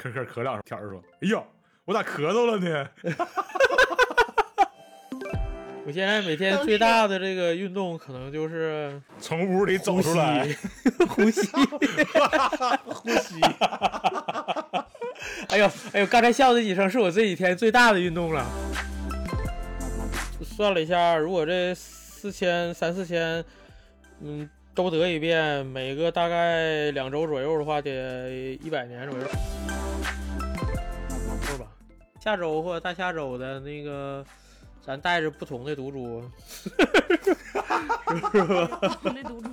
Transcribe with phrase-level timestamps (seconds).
[0.00, 1.42] 咳咳咳两声，天儿说：“哎呀，
[1.84, 2.88] 我咋咳嗽了呢？
[5.86, 10.46] ”我现在每天最大的这个运动可能就是从屋里走出来，
[11.08, 11.48] 呼吸，
[12.86, 13.40] 呼吸。
[15.48, 18.46] 哎呦，哎呦，刚才笑那几声是我这几天最大的运动了。
[20.42, 23.44] 算了一下，如果这四千三四千，
[24.20, 28.30] 嗯，都得一遍，每个大概两周左右的话，得
[28.62, 29.26] 一百年左右。
[32.20, 34.24] 下周或者大下周的那个。
[34.82, 36.24] 咱带着不同的毒株，
[38.32, 38.66] 是吧？
[39.02, 39.50] 不同的毒株，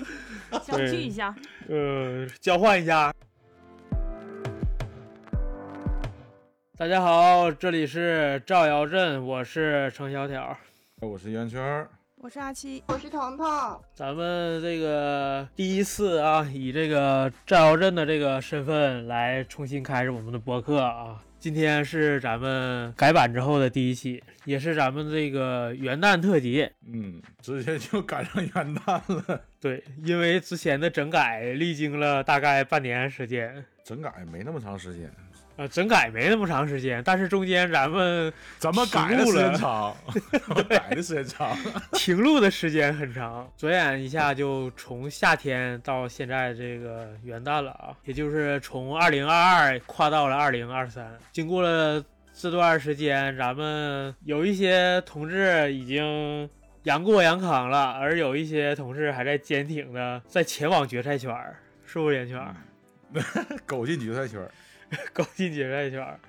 [0.64, 1.36] 相聚一下，
[1.68, 3.14] 呃，交换一下。
[6.78, 10.58] 大家好，这里是赵瑶镇，我是程小条，
[11.02, 13.46] 我是圆圈，我是阿七，我是彤彤。
[13.94, 21.22] 咱们这个第一次啊，以这个赵瑶镇的这个身份来重新开始我们的播客啊。
[21.40, 26.68] 今天是咱们改版之后的第一期，也是咱们这个元旦特辑。
[26.92, 29.42] 嗯，直接就赶上元旦了。
[29.62, 35.12] 对，因为之前的整改历经了大概半年时间，整改没那么长时间。
[35.58, 39.98] 呃，整改没那么长时间，但是中间咱们咱们 改的时间长？
[40.70, 41.58] 改的时间长，
[41.94, 43.52] 停录的时间很长。
[43.58, 51.12] 转眼一下就从夏天到现在这个元旦了啊，也就是从二零二二跨到了二零二三。
[51.32, 56.48] 经过了这段时间，咱们有一些同志已经
[56.84, 61.36] 阳过阳康了，而有一些同志还在坚挺的在前往决赛圈，
[61.84, 62.56] 是不是圆圈？
[63.66, 64.40] 狗进决赛圈。
[65.14, 66.20] 高进决赛圈，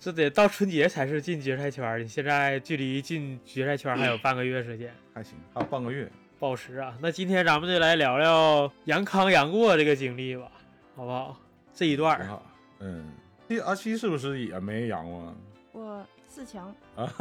[0.00, 2.00] 这得到春节才是进决赛圈。
[2.02, 6.96] 你现在距离进决赛圈还有半个月时间，还行，还有半个月，不好使啊。
[7.00, 10.50] 那今天咱们就来聊聊杨康杨过这个经历吧，
[10.96, 11.38] 好不好？
[11.74, 12.40] 这一段儿，
[12.80, 13.12] 嗯，
[13.48, 15.36] 这阿七是不是也没杨过？
[15.72, 17.12] 我四强啊，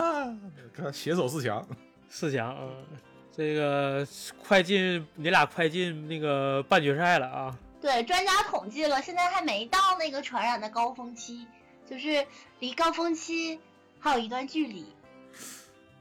[0.74, 1.68] 看携手四强，
[2.10, 2.70] 四强啊，
[3.36, 4.08] 这个
[4.40, 7.60] 快进，你俩快进那个半决赛了啊。
[7.88, 11.48] 对，专家统计了，现在还没到那个传染的高峰期，
[11.90, 12.28] 就是
[12.60, 13.58] 离高峰期
[13.98, 14.86] 还有一段距离。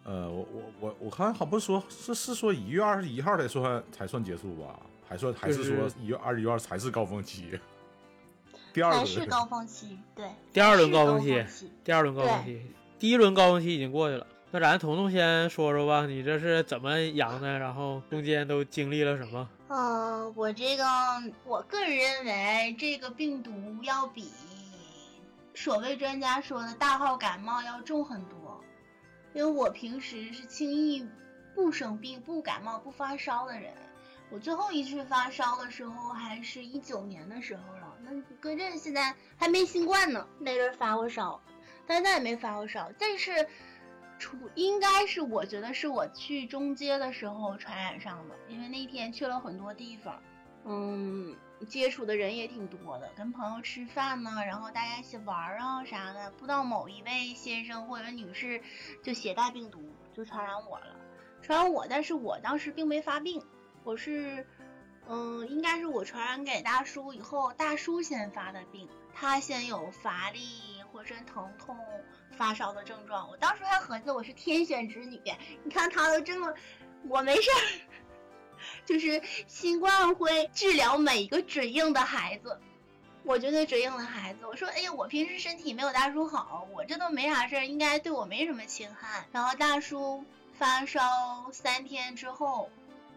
[0.03, 4.77] 呃，我我我我看好不是说，是是说一月二十一号才算才算结束吧？
[5.09, 7.57] 还算还是说一月二十一号才是高峰期？
[8.75, 12.63] 第二轮是高峰期，对，第二轮高峰期，第二轮高峰期，
[12.99, 14.27] 第一轮高峰期已经过去了。
[14.51, 17.61] 那咱彤彤先说说吧，你这是怎么阳的？
[17.61, 19.49] 然后中间都经历了什么？
[19.69, 20.85] 呃，我这个
[21.45, 23.51] 我个人认为，这个病毒
[23.83, 24.31] 要比
[25.55, 28.63] 所谓专家说的大号感冒要重很多。
[29.35, 31.05] 因为我平时是轻易
[31.55, 33.73] 不生病、不感冒、不发烧的人。
[34.31, 37.93] 我最后一次发烧的时候还是一九年的时候了。
[38.03, 38.11] 那
[38.41, 41.41] 搁这现在还没新冠呢，那阵发过烧，
[41.87, 42.89] 但现在也没发过烧。
[42.99, 43.49] 但是。
[44.19, 50.23] 出应该是我觉得是我去中街的时候传染上的，因为那天去了很多地方，
[50.65, 51.37] 嗯，
[51.69, 58.61] 接触的人也挺多的，跟朋友吃饭呢，然后大家一起玩啊啥的，不知道某一位先生或者女士
[59.03, 59.83] 就携带病毒
[60.13, 60.97] 就传染我了，
[61.43, 63.43] 传染我，但是我当时并没发病，
[63.85, 64.47] 我是，
[65.09, 71.77] 嗯，应该是我传染给大叔以后，大叔先发的病，他先有乏力、浑身疼痛。
[72.39, 75.21] 发烧的症状，我当时还合计我是天选之女，
[75.65, 76.53] 你看他都这么，
[77.09, 77.63] 我没事儿，
[78.85, 82.59] 就是新冠会治疗每一个嘴硬的孩子，
[83.25, 89.27] 我觉得嘴硬的孩子，我说哎呀，我平时身体没有大叔好，我这都没啥事儿，应该对我没什么侵害。
[89.33, 90.23] 然后大叔
[90.59, 91.01] 发烧
[91.53, 92.69] 三天之后，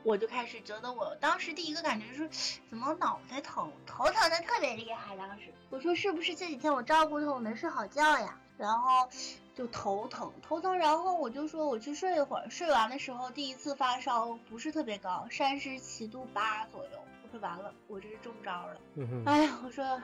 [0.03, 2.29] 我就开始觉得，我当时第一个感觉是，
[2.69, 5.15] 怎么脑袋疼，头疼的特别厉害。
[5.17, 8.39] 当时我说是不是这几天我照顾他，我没睡好觉呀？
[8.57, 9.07] 然后
[9.55, 12.49] 就头疼，头疼，然后我就说我去睡一会儿。
[12.49, 16.91] 睡完的时候，第一次发烧不是特别高，三十七度八左右。
[17.23, 18.77] 我说完了，我这是中招了。
[19.25, 20.01] 哎呀，我说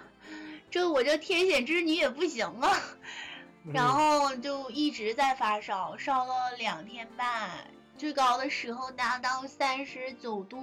[0.72, 2.78] 这我这天选之女也不行啊。
[3.74, 7.50] 然后就一直在发烧，烧了两天半，
[7.98, 10.58] 最高的时候达到三十九度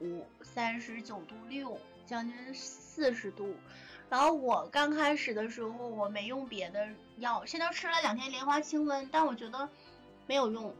[0.00, 3.54] 五、三十九度六，将近四十度。
[4.10, 6.88] 然后我刚开始的时候我没用别的
[7.18, 9.68] 药，现在吃了两天莲花清瘟，但我觉得
[10.26, 10.74] 没有用，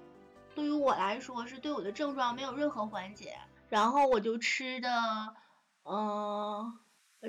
[0.55, 3.37] 对于我来说是对我的症状没有任何缓解。
[3.69, 4.91] 然后我就吃的，
[5.85, 6.79] 嗯，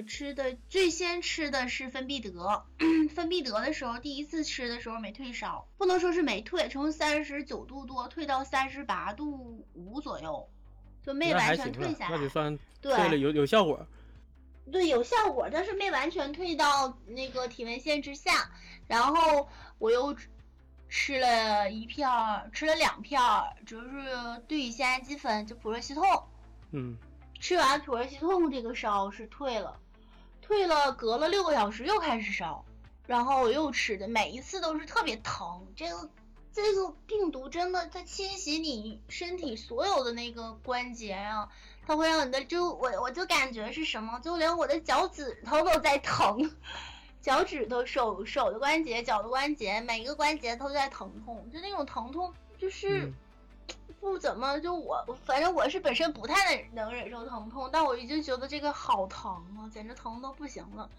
[0.07, 2.65] 吃的最先吃的是芬必得，
[3.13, 10.47] 芬必得的时候第一次吃的时候没退烧，不能说是没退，从三十九度多退到三十八度五左右，
[11.03, 13.85] 就没完全退下来，那就算对了有有效果。
[14.71, 18.51] 对，有效果，但是没完全退到那个体温线之下。
[18.87, 19.49] 然后
[19.79, 20.15] 我又
[20.87, 23.89] 吃了一片儿，吃了两片儿，就是
[24.47, 26.03] 对乙酰氨基酚，就普热西痛。
[26.71, 26.95] 嗯，
[27.39, 29.79] 吃完土耳其痛，这个烧是退了，
[30.41, 32.65] 退了，隔了六个小时又开始烧，
[33.07, 35.65] 然后我又吃的，每一次都是特别疼。
[35.75, 36.09] 这个
[36.51, 41.47] 这个病毒真的，它侵袭你身体所有的那个关节啊，
[41.87, 46.51] 它会让你的就我我就感觉是什么，就连我的脚趾头都在疼，
[47.21, 53.13] 脚趾头、手手的关节、脚的关节，每一个关节都在疼痛，就那种疼痛就是。
[53.99, 60.89] 不怎么就我，反正我是本身不太能能忍受疼痛，但我已经觉得这个好疼啊，简直疼都不行了。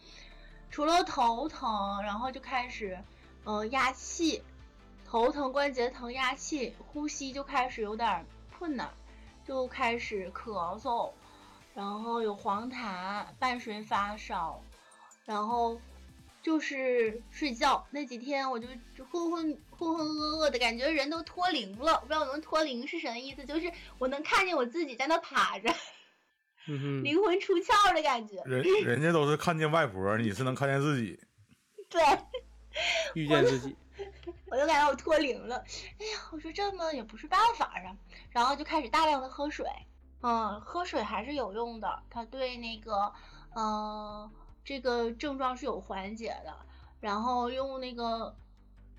[0.70, 3.02] 除了头疼，然后就开始，
[3.44, 4.44] 呃，压气，
[5.04, 8.24] 头疼、关节疼、压气，呼吸就开始有点
[8.56, 8.90] 困难，
[9.44, 11.10] 就开始咳嗽，
[11.74, 14.62] 然后有黄痰，伴随发烧，
[15.24, 15.80] 然后
[16.42, 18.66] 就是睡觉那几天我就
[18.96, 21.94] 就浑浑浑浑噩噩的感觉，人都脱灵了。
[21.94, 25.74] 我不知道我们脱灵是什么意思，就是我能看见我自己在那趴着，
[26.66, 28.42] 嗯，灵魂出窍的感觉。
[28.44, 31.18] 人人家都是看见外婆，你是能看见自己。
[31.88, 32.00] 对，
[33.14, 33.76] 遇见自己，
[34.46, 35.56] 我就感觉我脱灵了。
[35.98, 37.96] 哎呀，我说这么也不是办法啊，
[38.30, 39.66] 然后就开始大量的喝水。
[40.22, 43.12] 嗯，喝水还是有用的，它对那个，
[43.54, 44.30] 呃，
[44.64, 46.56] 这个症状是有缓解的。
[47.00, 48.36] 然后用那个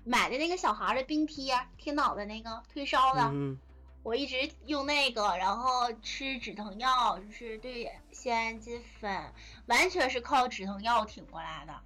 [0.04, 3.58] 买的那个小孩的冰贴贴脑袋那个退烧的，嗯
[4.02, 9.32] 我一直用那个，然后吃止疼药，就是对酰氨基酚，
[9.66, 11.80] 完全是靠止疼药挺过来的。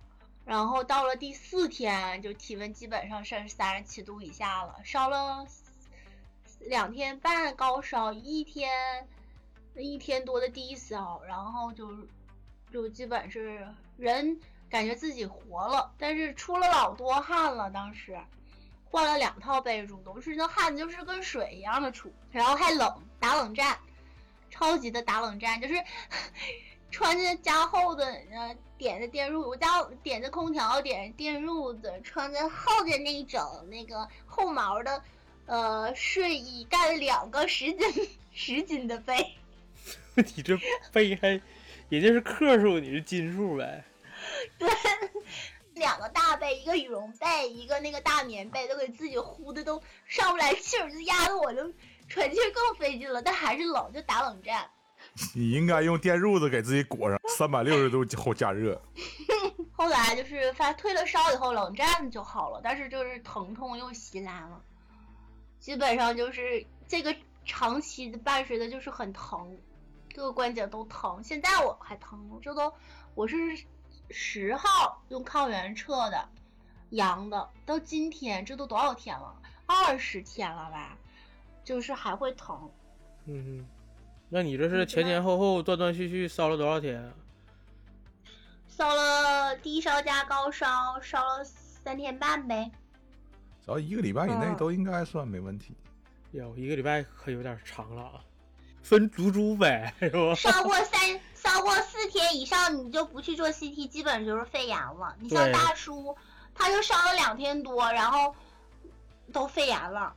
[0.46, 5.46] 然后到了第四天，就体温基本上是三十七度以下了，烧了
[6.60, 9.06] 两天半高烧，一天
[9.74, 11.90] 一天多的低烧，然后就
[12.72, 13.66] 就基本是
[13.96, 18.18] 人感觉自己活了，但是出了老多汗了，当时。
[18.88, 23.76] 换了两套被褥，都是那汗就是跟水一样的出，然后还冷，打冷战，
[24.48, 25.74] 超级的打冷战，就是
[26.90, 35.02] 穿着加厚的呃点着电褥，我家点着空调，点着电褥子，穿着厚的那种那个厚毛的
[35.46, 39.36] 呃睡衣，盖了两个十斤 十斤的被，
[40.14, 40.56] 你这
[40.92, 41.38] 背还，
[41.88, 43.84] 人家是克数，你是斤数呗？
[44.58, 44.68] 对。
[45.74, 51.60] 两个大被，一个羽绒被，一个那个大棉被，都给自己呼的都上不来气儿，就压得我就
[52.08, 53.20] 喘气儿更费劲了。
[53.20, 54.66] 但还是冷，就打冷战。
[55.34, 58.80] 你应该用电褥子给自己裹上，三百六十度后加热。
[59.76, 64.58] 后来就是发退了烧以后，冷战就好了，但是就是疼痛又袭来了，
[65.60, 69.54] 基本上就是这个长期的伴随的就是很疼，
[70.16, 71.22] 各个关节都疼。
[71.22, 72.72] 现在我还疼，这都
[73.14, 73.36] 我是。
[74.08, 76.28] 十号用抗原测的，
[76.90, 79.34] 阳的，到今天这都多少天了？
[79.66, 80.96] 二十天了吧？
[81.64, 82.70] 就是还会疼。
[83.24, 83.66] 嗯哼，
[84.28, 87.12] 那你这是前前后后断断续续烧了多少天啊？
[88.68, 92.70] 烧了低烧加高烧，烧了三天半呗。
[93.64, 95.74] 只要一个礼拜以内嗯都应该算没问题。
[96.30, 98.24] 哟，一个礼拜可有点长了啊，
[98.86, 100.34] 分毒株呗，是吧？
[100.36, 101.20] 烧过三。
[101.34, 105.14] 烧过四天以上，你就不去做 CT，基本就是肺炎了。
[105.20, 106.16] 你像大叔，
[106.54, 108.34] 他就烧了两天多，然后
[109.32, 110.12] 都肺炎了。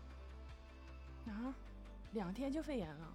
[1.28, 1.54] 啊，
[2.12, 3.08] 两天就肺炎了？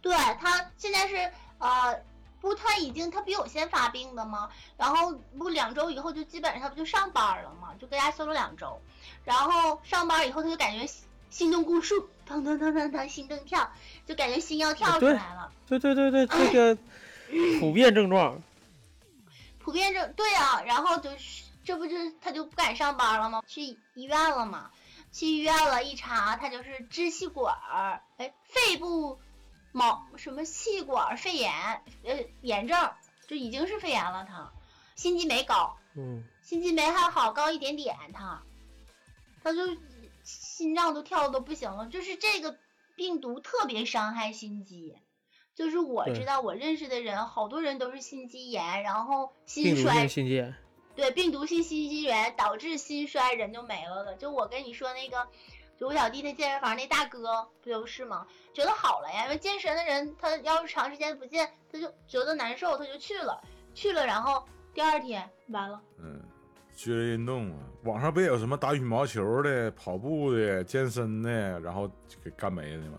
[0.00, 2.02] 对他现在是呃，
[2.40, 4.48] 不，他已经他比我先发病的嘛，
[4.78, 8.80] 然后不两周以后就基本上他不就上班了嘛，就搁家休了两周，
[9.24, 10.90] 然后上班以后他就感觉
[11.28, 13.70] 心动过速，腾腾腾腾腾，心正跳，
[14.06, 15.52] 就感觉心要跳出来了。
[15.66, 16.80] 对对对对，这个。
[17.60, 18.42] 普遍症状，
[19.60, 23.40] 普遍症对啊，然后就是这不就是他就不敢上班了吗？
[23.46, 23.62] 去
[23.94, 24.68] 医院了嘛？
[25.12, 29.20] 去医院了，一查他就是支气管儿，哎，肺部
[29.70, 31.52] 毛什么气管肺炎，
[32.02, 32.90] 呃，炎症
[33.28, 34.50] 就已经是肺炎了他，
[34.96, 38.42] 心肌酶高，嗯，心肌酶还好高一点点他，
[39.44, 39.68] 他就
[40.22, 42.56] 心脏都跳的都不行了，就是这个
[42.96, 44.96] 病毒特别伤害心肌。
[45.54, 50.08] 就是我知道，我认识的人，好多人都是心肌炎，然后心衰。
[50.08, 50.54] 心肌炎。
[50.96, 54.14] 对，病毒性心肌炎导致心衰，人就没了的。
[54.16, 55.28] 就我跟你说那个，
[55.78, 58.26] 就我小弟那健身房那大哥不就是吗？
[58.54, 63.42] 觉得好了呀，因为健身的人，他要是长时间不见，他就觉得难受，他就去了，
[63.74, 65.80] 去了，然后第二天完了。
[65.98, 66.22] 嗯，
[66.74, 71.90] 剧烈运动啊，网上不也有什么打羽毛球的、跑步的、健身的，然后
[72.22, 72.98] 给干没了吗？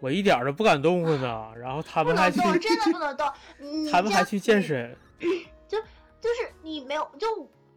[0.00, 1.52] 我一点儿都不敢动弹呢。
[1.56, 3.30] 然后他们还去，动，真的不能动。
[3.60, 4.96] 你他们还去健身。
[5.68, 5.78] 就
[6.20, 7.28] 就是你没有就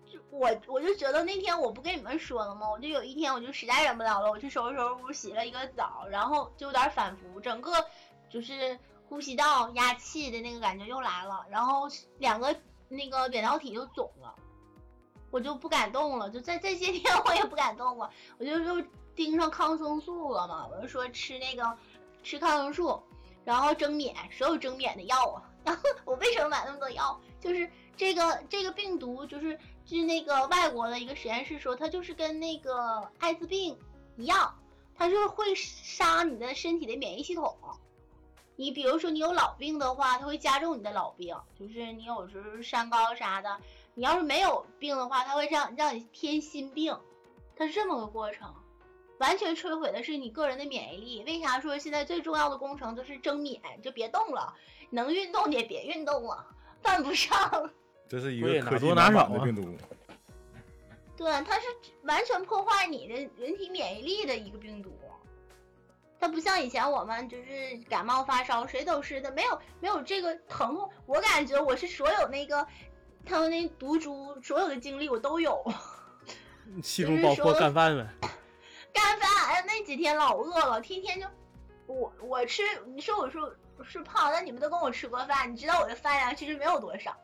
[0.05, 2.69] 就我我就觉得那天我不跟你们说了吗？
[2.69, 7.71] 我就有一天我就实在忍不了了，我去收拾收拾屋，洗了一个澡，然后就有点反复，整个
[8.29, 8.77] 就是
[9.07, 11.87] 呼吸道压气的那个感觉又来了，然后
[12.17, 12.55] 两个
[12.89, 14.33] 那个扁桃体就肿了，
[15.31, 18.81] 我就不敢动了，就在这些 天我也不敢动了，我就又
[19.15, 21.77] 盯上抗生素了嘛，我就说吃那个
[22.23, 23.01] 吃抗生素，
[23.43, 27.19] 然后增免，所有增免的药啊， 然后我为什么买那么多药？
[27.39, 33.77] 就是这个这个病毒，就是据那个外国的一个实验室说，它就是跟那个艾滋病
[34.17, 34.57] 一样，
[34.95, 37.55] 它就是会杀你的身体的免疫系统。
[38.57, 43.59] 你比如说你有老病的话，它会加重你的老病，就是你有时候三高啥的。
[43.95, 46.95] 你要是没有病的话，它会让让你添新病，
[47.55, 48.53] 它是这么个过程，
[49.19, 51.23] 完全摧毁的是你个人的免疫力。
[51.23, 54.53] 为啥说现在最重要的工程就是增免，就别动了，
[54.89, 56.45] 能运动的也别运动了。
[56.81, 57.71] 犯不上，
[58.07, 59.75] 这是一个可多拿少的病毒。
[61.17, 61.67] 对，它是
[62.03, 64.91] 完全破坏你的人体免疫力的一个病毒。
[66.19, 70.89] 它不像以前我们就是感冒发烧，谁都是的，没有没有这个疼痛。
[71.05, 72.67] 我感觉我是所有那个
[73.25, 75.63] 他们那毒株所有的经历我都有。
[76.81, 78.07] 其中包括干饭呗。
[78.93, 81.27] 干饭，哎，那几天老饿了，天天就
[81.85, 83.53] 我我吃，你说我说
[83.83, 87.15] 是胖，但你们都跟我吃过饭，你知道我的饭量其实没有多少。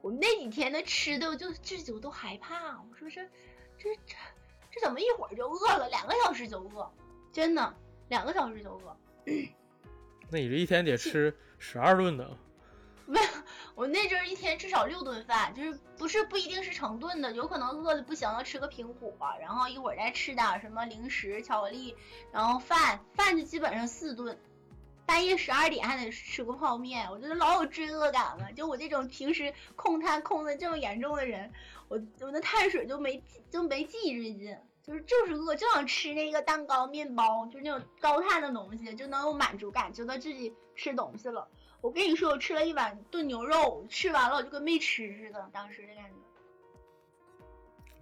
[0.00, 2.78] 我那几天的吃的，我就这就都害怕。
[2.78, 3.22] 我说这
[3.76, 4.14] 这这
[4.70, 5.88] 这怎么一会儿就饿了？
[5.88, 6.88] 两个小时就饿，
[7.32, 7.74] 真的
[8.08, 8.96] 两个小时就饿。
[10.30, 12.24] 那你这一天得吃十二顿呢。
[13.06, 13.26] 没有，
[13.74, 21.96] 我那阵儿一天至少六顿饭，就是不是不一定是成顿的，有可能饿的不行了吃个苹果，然后一会儿再吃点什么零食、巧克力，
[22.30, 24.38] 然后饭饭就基本上四顿。
[25.06, 28.50] 半夜十二点还得吃个泡面，我觉得老有罪恶感了。
[28.54, 31.52] 就我这种平时控碳控的这么严重的人，
[31.88, 41.46] 我我那碳水就没就没记日进，就是就是饿，就想吃那个蛋糕、面包，就那种高碳的东西，就能有满足感，觉得自己吃东西了。
[41.84, 46.16] 我跟你说，我吃了一碗炖牛肉，吃完了我就跟没吃似的，当时的感觉。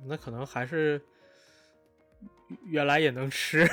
[0.06, 1.04] 那可能还是
[2.62, 3.66] 原来也能吃，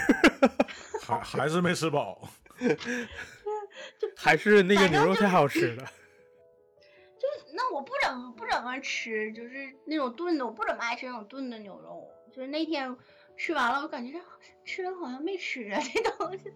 [0.99, 2.27] 还还是没吃饱。
[4.17, 5.85] 还是那个牛肉太好吃了。
[7.19, 12.09] 就那我不怎么不怎么吃，就是那种炖的，我不怎么爱吃那种炖的牛肉。
[12.33, 12.97] 就是那天
[13.37, 14.19] 吃完了，我感觉这
[14.65, 16.51] 吃的好像没吃啊，这东西。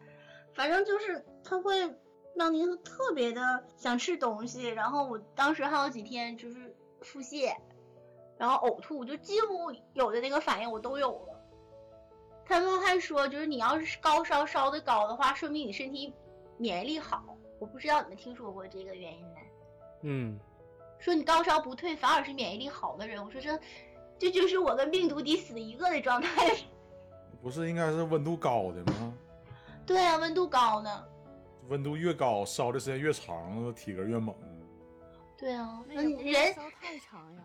[0.55, 1.87] 反正就是它会
[2.35, 7.55] 让您特别的想吃东西，然后我当时还有几天就是腹泻，
[8.37, 11.39] 然后呕吐，就几乎有的那个反应我都有了。
[12.45, 16.13] 他们还说，就是你要是高烧烧的高的话，说明你身体
[16.57, 17.23] 免疫力好。
[17.59, 19.51] 我不知道你们听说过这个原因没？
[20.01, 20.39] 嗯，
[20.99, 23.23] 说你高烧不退，反而是免疫力好的人。
[23.23, 23.57] 我说这，
[24.19, 26.53] 这就是我跟病毒得死一个的状态。
[27.41, 29.13] 不是应该是温度高的吗？
[29.85, 31.05] 对啊，温度高呢。
[31.69, 34.35] 温度越高，烧的时间越长，体格越猛。
[35.37, 37.41] 对啊，那嗯人太长呀。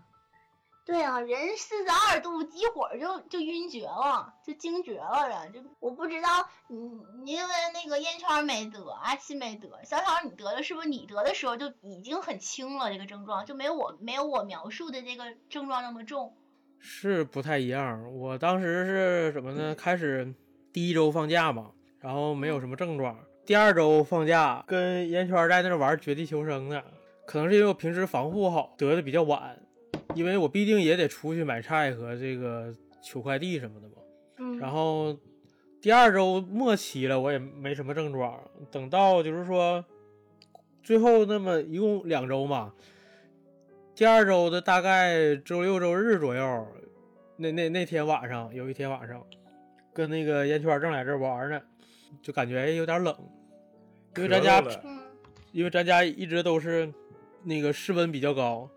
[0.85, 5.53] 对啊，人四十二度一会儿就就晕厥了，就惊厥了人。
[5.53, 6.29] 就我不知道
[6.67, 6.79] 你
[7.23, 10.89] 你因为那个烟圈没得，阿七没得，小小你得的是不是？
[10.89, 16.35] 你得的时候就已经很轻了，这个症状就没有我没有我描述的这个症状那么重。
[16.79, 18.19] 是不太一样。
[18.19, 19.75] 我当时是什么呢？
[19.75, 20.35] 开始
[20.73, 23.15] 第一周放假嘛，然后没有什么症状。
[23.49, 26.83] 第二周放假，跟烟圈在那玩绝地求生呢。
[27.25, 29.59] 可能是因为我平时防护好，得的比较晚。
[30.15, 33.95] 因为我毕竟也得出去买菜和这个取快递什么的嘛。
[34.37, 35.19] 嗯，然后
[35.81, 38.39] 第二周末期了，我也没什么症状。
[38.71, 39.83] 等到就是说
[40.83, 42.75] 最后那么一共两周嘛，
[43.95, 46.67] 第二周的大概周六周日左右，
[47.39, 49.25] 那那那天晚上有一天晚上，
[49.95, 51.59] 跟那个烟圈正在这玩呢，
[52.21, 53.17] 就感觉有点冷，
[54.19, 54.65] 因为咱家
[55.53, 56.93] 因为咱家一直都是
[57.45, 58.69] 那个室温比较高，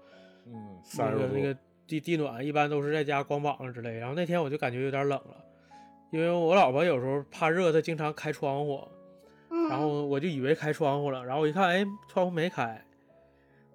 [0.46, 1.22] 嗯，那三十度。
[1.22, 1.58] 个那个
[1.88, 3.98] 地地暖一般都是在家光膀子之类。
[3.98, 5.44] 然后那天我就感觉有点冷了，
[6.12, 8.88] 因为我老婆有时候怕热，她经常开窗户，
[9.50, 12.82] 嗯，然后我就以为开窗户了，然后我一看，哎，窗户没开，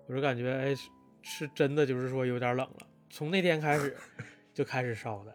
[0.07, 0.89] 我就感觉哎是
[1.23, 2.87] 是真的，就是说有点冷了。
[3.11, 3.97] 从那天开始
[4.55, 5.35] 就开始烧的，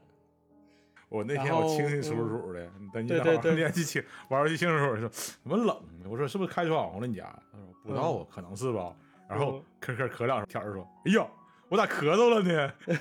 [1.12, 5.68] 我那天我清清楚楚的，等你对对 对练气清玩游戏清楚说怎么冷
[6.00, 6.06] 呢？
[6.10, 7.24] 我说是不是开窗户了你家？
[7.52, 8.96] 他说不知道啊，可能是吧。
[9.28, 11.28] 然后嗯咳咳咳两声天儿说，哎呀，
[11.68, 12.74] 我咋咳嗽了呢？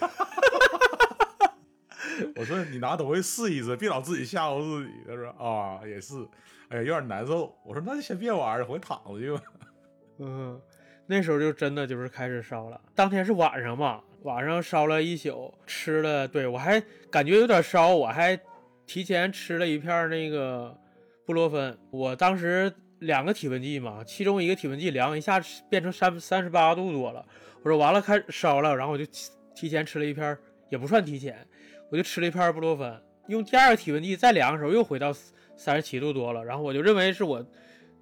[2.37, 4.93] 我说你拿东西试一试，别老自己吓唬自己。
[5.07, 6.26] 他说啊，也是，
[6.69, 7.57] 哎呀，有点难受。
[7.64, 9.40] 我说那就先别玩了，回去躺着去吧。
[10.19, 10.61] 嗯，
[11.07, 12.81] 那时候就真的就是开始烧了。
[12.95, 18.39] 当天是晚上嘛，晚上烧了一宿，吃了，对我还感觉有点烧，我还
[18.87, 20.77] 提前吃了一片那个
[21.25, 21.79] 布洛芬。
[21.91, 27.25] 我当时两个体温计嘛，其中一个体温计量一下变成三三十八度多了。
[27.62, 29.07] 我说完了，开始烧了，然后我就
[29.55, 30.37] 提前吃了一片，
[30.69, 31.47] 也不算提前，
[31.91, 33.03] 我就吃了一片布洛芬。
[33.29, 35.15] 用第二个体温计再量的时候，又回到
[35.57, 36.45] 三十七度多了。
[36.45, 37.43] 然后我就认为是我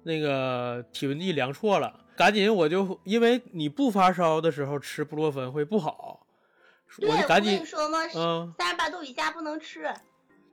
[0.03, 1.93] 那个体温计量错了。
[2.19, 6.27] 赶紧，我就因为你不发烧的时候吃布洛芬会不好，
[7.01, 9.89] 我就赶紧跟你说嘛，嗯，三十八度以下不能吃。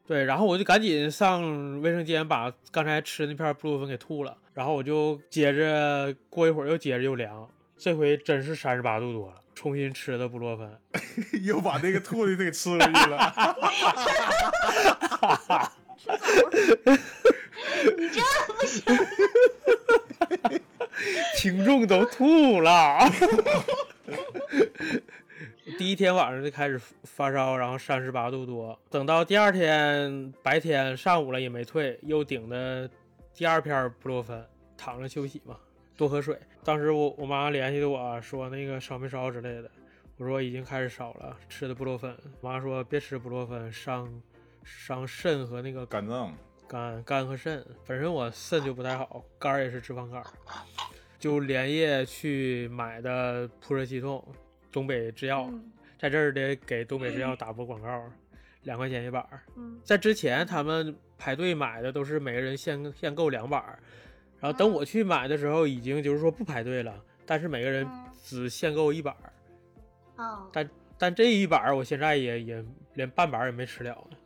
[0.07, 10.79] 对，然后我就赶紧上卫生间把刚才吃那片布洛芬给吐了，然后我就接着过一会儿又接着又凉，这回真是三十八度多了，重新吃的布洛芬，
[11.43, 13.35] 又把那个吐的给吃回去了。
[17.99, 18.21] 你这
[18.55, 18.85] 不行，
[21.47, 22.99] 听众都吐了。
[25.79, 32.91] 第一天晚上就开始发烧，然后三十八度多，等到第二天白天上午了也没退，又顶的
[33.33, 34.45] 第二片布洛芬，
[34.77, 35.57] 躺着休息嘛，
[35.97, 36.37] 多喝水。
[36.65, 39.71] 当时我我妈联系的我说那个烧没烧之类的，
[40.17, 42.13] 我说已经开始烧了，吃的布洛芬。
[42.41, 44.21] 我妈说别吃布洛芬，伤
[44.65, 46.35] 伤肾和那个肝脏，
[46.67, 50.27] 肝肝和肾，本身我肾就不太好，肝儿也是脂肪肝儿，
[51.19, 54.23] 就连夜去买的扑热息痛，
[54.71, 55.73] 东北制药，嗯。
[55.99, 58.05] 在这儿得给东北制药打波广告，
[58.65, 59.41] 两块钱一板儿。
[59.57, 59.81] 嗯。
[59.83, 63.79] 在之前他们排队买的都是每个人限限购两板儿，
[64.39, 68.05] 然后等我去买的时候，已经就是说不排队了，但是每个人嗯。
[68.23, 69.33] 只限购一板儿，
[70.17, 70.69] 哦，但
[70.99, 73.91] 但这一板儿我现在也也连半板儿也没吃了。
[74.11, 74.17] 呢，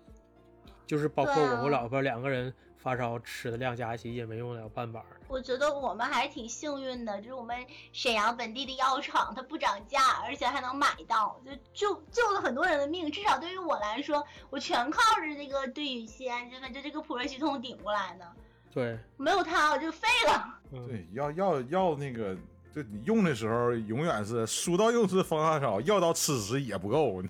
[0.87, 5.21] 就是包括我和我老婆两个人发烧吃的量加起也没用了半板儿。
[5.29, 7.57] 我觉得我们还挺幸运的，就是我们
[7.93, 13.11] 沈阳本地的药厂它不涨价，而且还能买到，就救救了很多人的命。
[13.11, 18.27] 至少对于我来说，我全靠着这个对乙酰，这个就这个普瑞系统顶过来的，
[18.73, 20.59] 对，没有它我就废了。
[20.73, 22.35] 嗯，对，要要要那个，
[22.75, 27.23] 就你用的时候永远是书到用时方恨少，药到吃时也不够。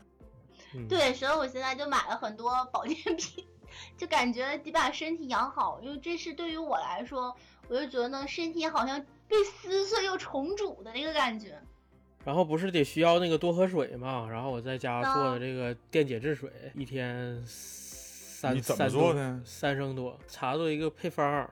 [0.74, 3.44] 嗯，对，所以我现在就买了很多保健品，
[3.96, 7.34] 就感觉得把身体养好，因为这是对于我来说，
[7.68, 11.60] 我就觉得呢，身体好像被撕碎又重组的那个感觉。
[12.22, 21.48] 然后不是得需要那个多喝水嘛，然后我在家做啊的这个电解质水，一天三三多三升多，查到一个配方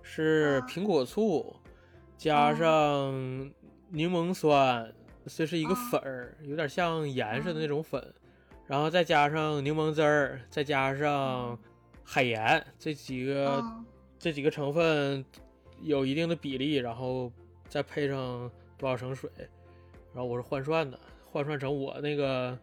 [0.00, 1.56] 是啊苹果醋
[2.16, 3.12] 加上
[3.90, 4.92] 柠檬酸，
[5.26, 8.14] 这是一个啊粉儿，有点像盐似的那种粉，
[8.72, 11.58] 然后再加上柠檬汁儿，再加上
[12.02, 13.84] 海盐，这几个、嗯
[14.18, 15.22] 这几个成分
[15.82, 17.30] 有一定的比例，然后
[17.68, 19.28] 再配上多少升水，
[20.14, 22.58] 然后我是换算的，换算成我那个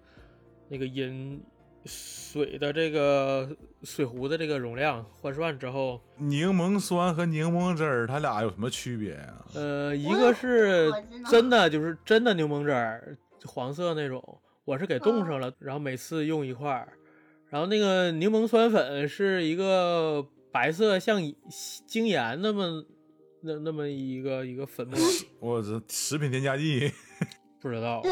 [0.67, 1.39] 那个饮
[1.85, 3.47] 水的这个
[3.83, 10.91] 水壶的这个容量，换算之后，柠檬酸和柠檬汁儿，它俩有什么区别呀、呃，一个是
[11.29, 16.93] 真的就是真的柠檬汁儿，黄色那种，我是给冻上了，然后每次用一块儿，
[17.49, 21.19] 然后那个柠檬酸粉是一个白色像
[21.87, 22.85] 精盐那么
[23.41, 24.99] 那那么一个一个粉末，
[25.41, 26.91] 我这食品添加剂，
[27.59, 27.99] 不知道。
[28.03, 28.11] 对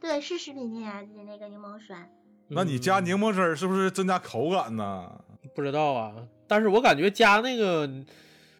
[0.00, 2.08] 对，是食品添加剂那个柠檬酸。
[2.46, 5.10] 那你加嗯柠檬汁儿是不是增加口感呢？
[5.52, 6.14] 不知道啊，
[6.46, 7.90] 但是我感觉加那个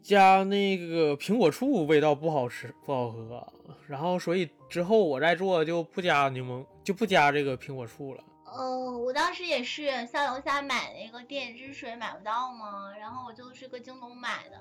[0.02, 3.46] 加那个苹果醋味道不好吃不好喝，
[3.86, 8.24] 然后所以之后我再做就不加柠檬就不加这个苹果醋了。
[8.46, 14.58] 呃，我当时也是下楼下买那个电解质水买不到嘛，然后我就是个京东买的，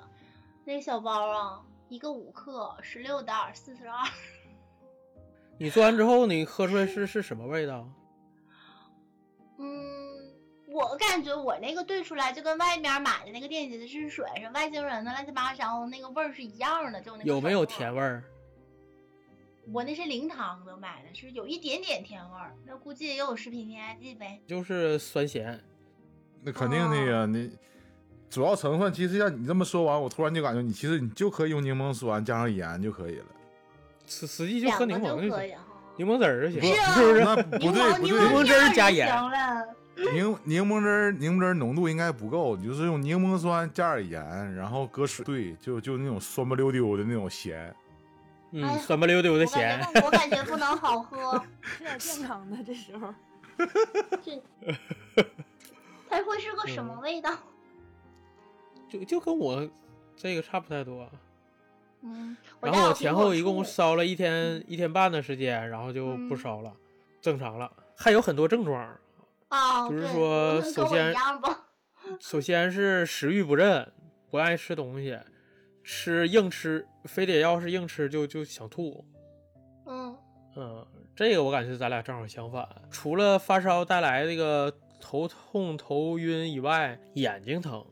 [0.65, 4.05] 那小包啊，一个五克，十六袋，四十二。
[5.57, 7.87] 你做完之后你喝出来是是什么味道？
[9.57, 10.35] 嗯，
[10.67, 18.21] 我感觉我那个兑出来就跟外面买的那个电解质水是外星人的乱七八糟那个味儿是一样的，就那个有没有甜味儿？
[19.71, 24.39] 我那是零糖的买的，是有一点点甜味儿，那估计也有食品添加剂呗。
[24.47, 25.59] 就是酸咸。
[26.43, 27.51] 那肯定那个你
[28.29, 33.25] 主要成分，其实像你这么说完，我突然就感觉你其实你就可以用柠檬酸加上盐就可以了。
[34.05, 35.63] 实实际就喝柠檬就可以哈。
[35.97, 37.19] 柠檬汁儿就行，是不是？
[37.21, 39.11] 那不对不对，柠柠檬汁儿加盐。
[40.13, 47.75] 柠柠檬汁儿柠檬汁儿浓度应该不够，你就是用柠檬酸加点盐，然后搁水兑，就就那种酸不溜丢的那种咸。
[48.53, 51.43] 哎嗯，酸不溜丢的我咸我感觉不能好喝。
[51.61, 53.13] 吃点健康的，这时候
[54.23, 54.41] 这
[56.09, 57.37] 它会是个什么嗯味道？
[58.89, 59.69] 就就跟我
[60.15, 61.09] 这个差不太多。
[62.01, 66.71] 嗯，然后我前后一共烧了一天一天半的时间，然后就不嗯烧了，
[67.19, 67.69] 正常了。
[67.97, 68.97] 还有很多症状，
[69.49, 71.13] 啊，就是说首先。
[72.21, 73.91] 首先是食欲不振，
[74.29, 75.19] 不爱吃东西，
[75.87, 79.05] 吃硬吃，非得要是硬吃就就想吐。
[79.85, 80.13] 嗯
[80.57, 82.67] 嗯，这个我感觉咱俩正好相反。
[82.91, 84.69] 除了发烧带来这个
[84.99, 87.85] 头痛、头晕以外，眼睛疼，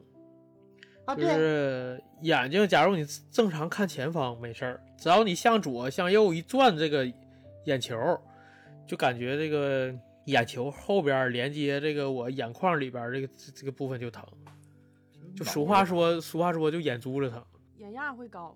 [1.06, 7.10] 啊，就，是眼睛，假如你正常看前方没事儿，只要你向左向右一转这个
[7.64, 7.96] 眼球，
[8.86, 14.22] 就感觉这个眼球后边连接这个我眼眶里边这个这这个部分就疼。
[15.34, 17.46] 就俗话说，俗话说就眼珠子疼眼
[17.96, 18.56] 压会高。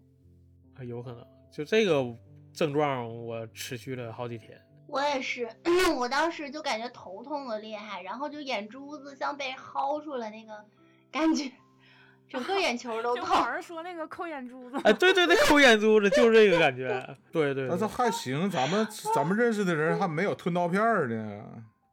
[0.76, 2.06] 啊，有可能就这个
[2.54, 4.62] 症状我持续了好几天。
[4.88, 5.50] 我也是，
[5.98, 10.66] 我当时就感觉头痛的厉害，然后就眼珠子像被薅出来那个
[11.12, 11.52] 感觉，
[12.28, 13.46] 整个眼球都 痛就网。
[13.52, 16.88] 上说那个抠眼珠子，哎，对对对，抠眼珠子就是这个感觉。
[17.32, 21.44] 对对但是对，还行，咱们咱们认识的人还没有吞刀片儿呢。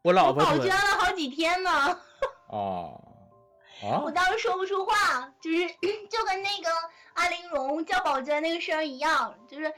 [0.03, 2.97] 我老婆保捐，了好几天呢，啊
[3.83, 4.11] 啊我！
[4.15, 5.67] 当时说不出话，就是
[6.09, 6.71] 就跟那个
[7.17, 9.73] 安陵容叫宝娟那个声儿一样，就是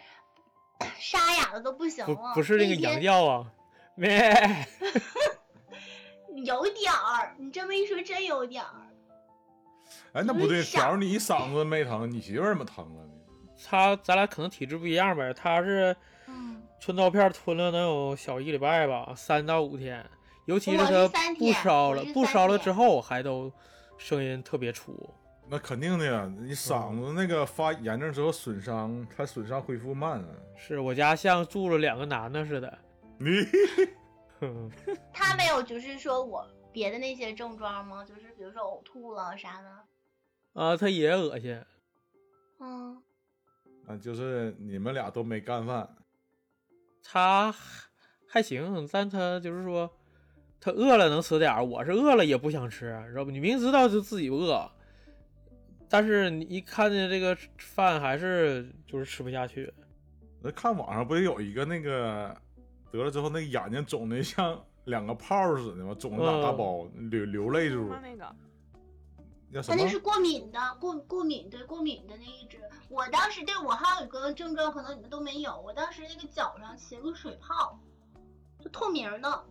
[0.99, 2.35] 沙哑的都不行不了。
[2.35, 3.47] 不是那个天羊叫啊，
[3.95, 4.67] 咩。
[6.45, 8.87] 有点儿，你这么一说真有点儿。
[10.13, 13.13] 哎，那不对，就是傻条儿你一嗓子没疼，你媳妇儿怎么疼了呢？
[13.67, 15.97] 她咱俩可能体质不一样呗，她是
[16.27, 20.05] 嗯，吞刀片吞了能有小一礼拜吧，三到五天，
[20.45, 23.53] 尤其是她不烧了，不烧了之后还都
[23.97, 25.13] 声音特别粗。
[25.51, 30.29] 那肯定的呀，你嗓子那个发炎症之后损伤，它损伤恢复慢啊。
[30.57, 32.79] 是我家像住了两个男的似的。
[33.19, 33.31] 你
[35.13, 38.05] 他没有就是说我别的那些症状吗？
[38.05, 40.63] 就是比如说呕吐了啥的。
[40.63, 41.61] 啊，他也恶心。
[42.61, 43.03] 嗯，
[43.87, 45.89] 啊，就是你们俩都没干饭，
[47.03, 47.89] 他还
[48.29, 49.91] 还行，但他就是说，
[50.61, 53.31] 他饿了能吃点儿，我是饿了也不想吃，知道不？
[53.31, 54.71] 你明知道就自己饿，
[55.89, 59.73] 但是你一看见这个饭还是就是吃不下去。
[60.41, 62.37] 那看网上不也有一个那个
[62.93, 65.95] 得了之后那个眼睛肿的像两个泡儿似的吗？
[65.99, 67.99] 肿的大包，流流泪珠吗？
[68.03, 68.25] 那个
[69.53, 69.89] 叫什么他那？
[69.89, 72.59] 是过敏的，过过敏对过敏的那一只。
[72.89, 75.61] 我当时对我还有一个症状，可能你们都没有。
[75.61, 77.79] 我当时那个脚上起了个水泡，
[78.61, 79.45] 就透明的，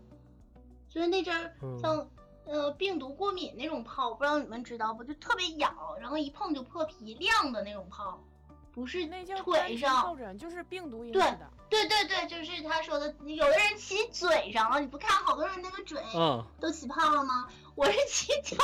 [0.87, 2.09] 就是那阵儿嗯像、
[2.47, 5.03] 呃病毒过敏那种泡，不知道你们知道不？
[5.03, 8.23] 就特别痒，然后一碰就破皮，亮的那种泡，
[8.71, 10.17] 不是那叫腿上疱。
[10.17, 11.49] 疹，就是病毒引起对的。
[11.69, 17.49] 对对对，就是他说的，有的人起嘴上了，你不看好多人那个嘴嗯，都起泡了吗？
[17.75, 18.55] 我是起脚，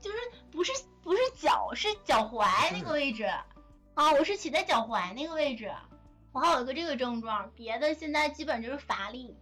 [0.00, 0.16] 就是
[0.50, 3.24] 不是不是脚，是脚踝那个位置
[3.94, 5.72] 啊，我是起在脚踝那个位置。
[6.30, 9.36] 我还有一个这个症状，别的现在基本就是乏力，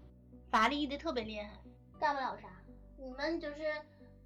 [0.50, 1.50] 乏力的特别厉害，
[2.00, 2.48] 干不了啥。
[3.02, 3.56] 你们就是，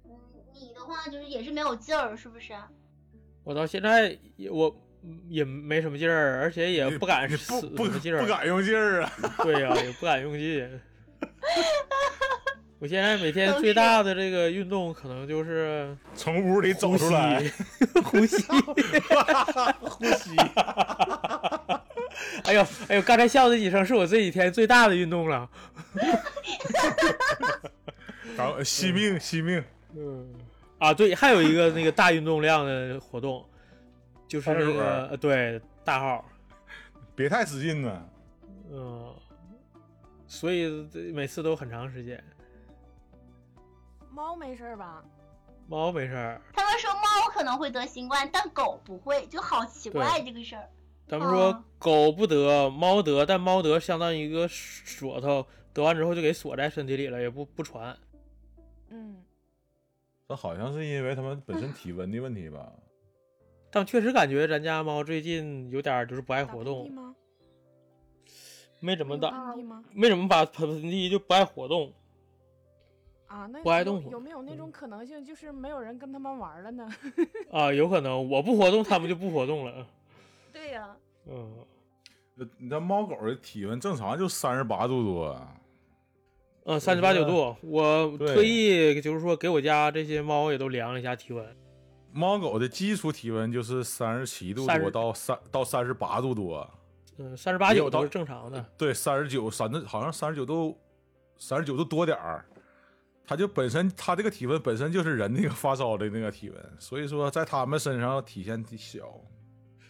[0.05, 0.11] 嗯，
[0.53, 2.53] 你的话就是也是没有劲儿，是不是？
[3.43, 4.75] 我到现在也我
[5.29, 7.37] 也没什么劲儿，而且也不敢使
[8.01, 8.21] 劲儿。
[8.21, 9.11] 不敢用劲儿啊！
[9.43, 10.81] 对呀、也不敢用劲。
[12.79, 17.43] 我现在每天最大的这个运动可能就是从屋里走呼吸出 来，，
[18.03, 18.43] 呼吸。
[19.79, 20.35] 呼吸。
[22.43, 25.49] 哎呦哎呦，刚才笑那几声是我这几天最大的运动了。
[28.37, 29.63] 然后惜命惜命，
[29.95, 30.33] 嗯，
[30.79, 33.43] 啊对，还有一个那个大运动量的活动，
[34.27, 36.25] 就是那个呃对大号，
[37.15, 38.09] 别太使劲呢。
[38.71, 39.13] 嗯，
[40.27, 42.21] 所以这每次都很长时间。
[44.11, 45.03] 猫没事儿吧？
[45.67, 50.69] 猫没事儿，他们说猫可能会得新冠，但狗不会，就好奇怪这个事儿。
[51.07, 57.95] 咱们说哦狗不得，猫得，但猫得相当于一个锁头，得完之后就给锁在身体里了，也不不传。
[58.95, 59.17] 嗯，
[60.29, 62.71] 这好像是因为它们本身体温的问题吧？
[63.69, 67.13] 但确实感觉咱家猫最近有点就是不爱活动，吗？
[68.79, 69.53] 没怎么打？
[69.91, 71.91] 没怎么把喷喷嚏，就不爱活动。
[73.27, 76.87] 啊，那不爱有动有没有那种可能性，就是没有人跟他们玩了呢？
[77.51, 79.85] 啊，有可能我不活动，它们就不活动了。
[80.53, 81.51] 对呀、嗯，
[82.37, 85.59] 呃你这猫狗的体温正常就三十八度多，啊
[86.67, 91.45] 嗯，三十八九度，我特意就是说给我家这些猫也都量了一下体温。
[92.11, 96.67] 猫狗的基础体温就是三十七度多到三到三十八度多，
[97.17, 98.65] 嗯，三十八九都是正常的。
[98.77, 100.75] 对，三十九三好像三十九度，
[101.37, 102.43] 三十九度多点儿，
[103.27, 109.21] 它就本身它这个体温本身就是人那个发烧的那个体温，所以说在它们身上体现的小。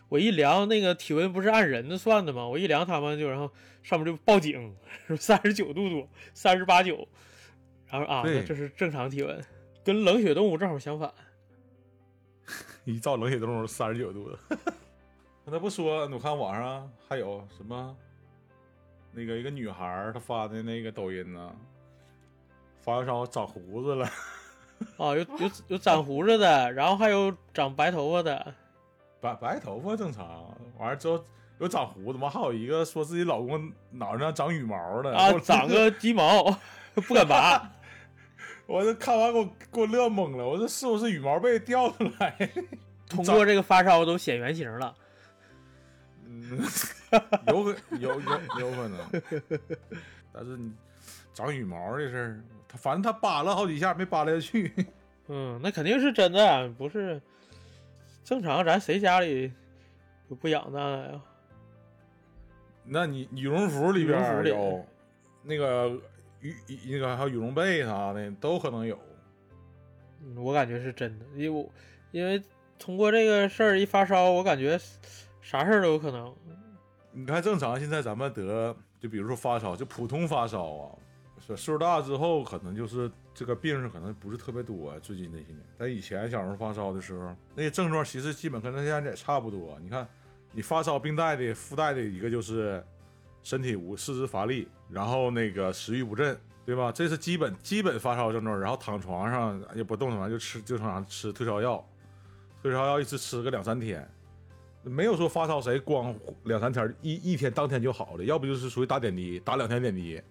[0.09, 2.47] 我一量那个体温不是按人的算的吗？
[2.47, 3.51] 我一量他们就然后
[3.83, 4.75] 上面就报警，
[5.17, 7.07] 三十九度多，三十八九，
[7.87, 9.43] 然后啊，这是正常体温，
[9.83, 11.11] 跟冷血动物正好相反。
[12.85, 14.37] 一照冷血动物三十九度的，
[15.43, 17.97] 那不说，我看网上还有什么，
[19.11, 21.55] 那个一个女孩她发的那个抖音呢，
[22.81, 24.05] 发烧长胡子了，
[24.97, 28.53] 啊，有有有长胡子的，然后还有长白头发的，
[29.25, 31.23] 白白头发正常，完了之后
[31.57, 36.43] 有长胡子嘛，还有一个说自己老公脑袋上长羽毛的啊， 长个鸡毛
[37.07, 37.71] 不敢拔。
[38.67, 42.35] 我这看完给我给我乐懵了，我说是不是羽毛被掉出来？
[43.09, 44.93] 通过这个发烧都显原形了。
[46.27, 46.63] 嗯，
[47.47, 48.99] 有可有有有可能，
[50.33, 50.71] 但是你
[51.33, 54.73] 长羽毛这事儿，他反正他扒拉好几下没扒拉下去。
[55.27, 57.21] 嗯，那肯定是真的，不是
[58.25, 58.65] 正常。
[58.65, 59.53] 咱谁家里
[60.27, 61.21] 有不养那个呀？
[62.83, 64.83] 那你羽绒服里边羽绒服里
[65.43, 65.89] 那个
[66.41, 68.99] 羽羽那个还有羽绒被啥的都可能有。
[70.23, 71.69] 嗯我感觉是真的，因为我
[72.11, 72.41] 因为
[72.79, 74.75] 通过这个事儿一发烧，我感觉
[75.41, 76.33] 啥事儿都有可能。
[77.11, 80.97] 你看正常现在咱们得就比如说发烧，就普通发烧啊，
[81.39, 85.59] 岁岁数大之后可能就是这个病是可能不是特别多、最近这些年。
[85.77, 89.77] 但以前小时候发烧的时候，那些症状其实基本跟现在也差不多。
[89.81, 90.07] 你看，
[90.53, 92.81] 你发烧病带的附带的一个就是
[93.43, 96.93] 身体无四肢乏力，然后那个食欲不振，对吧？
[96.93, 98.57] 这是基本基本发烧症状。
[98.57, 101.85] 然后躺床上也不动弹，就吃就常常吃退烧药，
[102.61, 104.09] 退烧药一直吃个两三天。
[104.81, 110.21] 没有说发烧谁光两三天一一天当天就好了，要不就是属于打点滴，打两天点滴。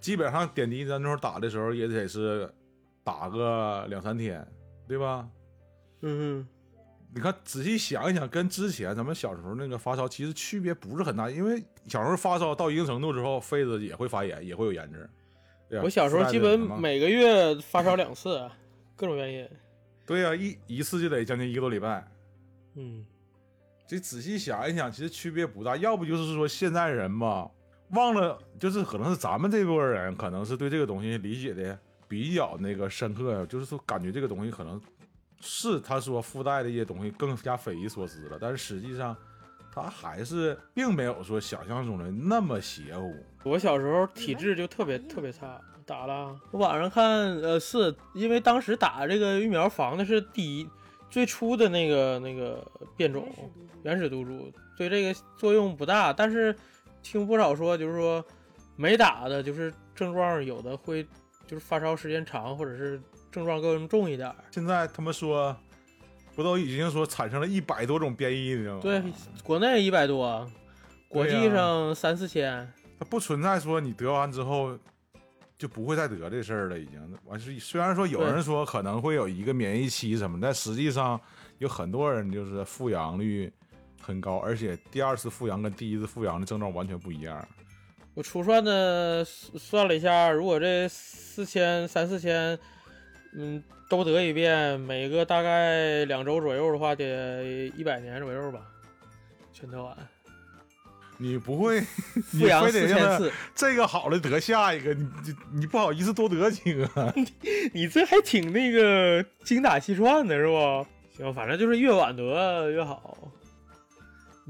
[0.00, 2.50] 基本上点滴咱那时候打的时候也得是
[3.04, 4.46] 打个两三天，
[4.88, 5.28] 对吧？
[6.02, 6.46] 嗯
[7.12, 15.82] 你看仔细想一想，跟之前咱们小时候那个发烧其实区别不是很大，因为小时候发烧到一定程度之后，肺子也会发炎，也会有炎症。
[15.82, 18.48] 我小时候基本每个月发烧两次，
[18.94, 19.48] 各种原因。
[20.06, 22.06] 对呀、一一次就得将近一个多礼拜。
[22.76, 23.04] 嗯，
[23.88, 25.76] 这仔细想一想，其实区别不大。
[25.76, 27.50] 要不就是说现在人吧，
[27.92, 34.80] 忘了，就是可能是咱们这波人，可能是对这个东西理解的比较那个深刻，就是说感觉这个东西可能
[35.40, 39.16] 是他说附带的一些东西更加匪夷所思了，但是实际上
[39.72, 43.14] 他还是并没有说想象中的那么邪乎。
[43.44, 46.38] 我小时候体质就特别特别差，打了。
[46.50, 50.68] 我网上看，呃，是因为当时打这个疫苗防的是第一
[51.08, 52.64] 最初的那个那个
[52.96, 53.28] 变种
[53.82, 56.12] 原始毒株，对这个作用不大。
[56.12, 56.54] 但是
[57.02, 58.24] 听不少说，就是说
[58.76, 61.02] 没打的，就是症状有的会
[61.46, 64.36] 就是发烧时间长，或者是症状更重一点儿。
[64.50, 65.56] 现在他们说，
[66.34, 68.80] 不都已经说产生了一百多种变异了吗？
[68.80, 69.02] 对，
[69.42, 70.48] 国内一百多，
[71.08, 72.66] 国际上三四千。
[72.98, 74.78] 它不存在说你得完之后
[75.56, 81.20] 就不会再得这事儿了，已经完事虽然说有人说可能会有一个免疫期什么，但实际上
[81.58, 83.52] 有很多人就是复阳率
[84.00, 87.46] 很高，而且第二次复阳跟第一次复阳的症状完全不一样。
[88.14, 92.58] 我初算的算算了一下，如果这四千三四千，
[93.34, 98.60] 嗯，都得一遍，每个大概两周左右的话，得一百年左右吧，
[99.52, 99.96] 全得完。
[101.18, 101.80] 你不会，
[102.32, 107.14] 你复阳四非得让他千次，这个好了得下一个，你你你不好意思多得几个。
[107.72, 110.86] 你这还挺那个精打细算的是不？
[111.16, 113.16] 行，反正就是越晚得越好。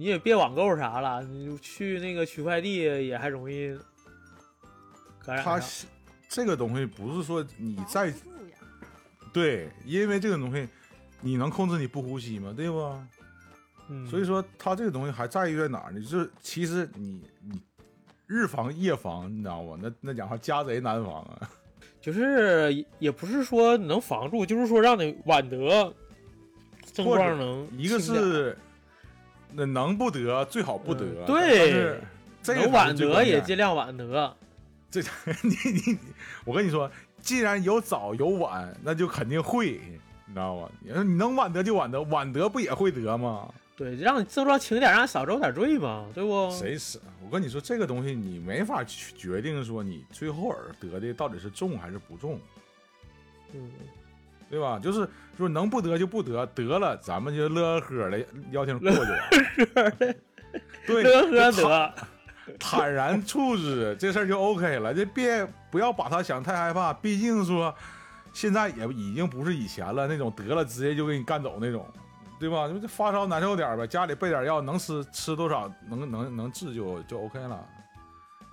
[0.00, 3.68] 你也别网购啥了，你去那个取快递也还容易
[5.22, 5.90] 感染它上。
[6.26, 8.10] 这个东西不是说你在
[9.30, 10.66] 对，因为这个东西
[11.20, 12.50] 你能控制你不呼吸吗？
[12.56, 12.98] 对不？
[13.90, 16.00] 嗯，所以说，他这个东西还在于在哪儿呢？
[16.00, 17.60] 就是其实你你
[18.26, 19.78] 日防夜防，你知道吗？
[19.82, 21.50] 那那讲话家贼难防啊。
[22.00, 25.92] 就是也也不是说能防住，就是说让你晚得，
[26.90, 28.56] 症状能一个是
[29.52, 32.02] 那能不得最好不得，嗯对是
[32.42, 34.36] 这个能晚得也尽量晚得。
[34.90, 35.00] 这
[35.42, 35.98] 你你
[36.44, 39.80] 我跟你说，既然有早有晚，那就肯定会，
[40.26, 40.68] 你知道吗？
[40.80, 43.48] 你说你能晚得就晚得，晚得不也会得吗？
[43.76, 46.50] 对，让你症状轻点，让你少受点罪嘛，对不？
[46.50, 47.00] 谁死？
[47.24, 52.38] 我跟你说，这个东西你没法去决定说你最后耳得的到底是重还是不重。
[53.54, 53.70] 嗯，
[54.50, 54.78] 对吧？
[54.82, 55.08] 就是
[55.38, 60.14] 说能不得就不得，得了咱们就乐呵呵的邀请过去了。
[60.86, 61.94] 对，乐呵就躺得，
[62.58, 64.92] 坦然处之，这事儿就 OK 了。
[64.92, 67.72] 这别不要把他想太害怕，毕竟说
[68.32, 71.86] 现在也已经不是以前了，那种得了直接就给你干走那种，
[72.40, 72.66] 对吧？
[72.66, 77.64] 你这发烧难受点儿呗，家里备点药，能吃吃多少能能能治就就 OK 了。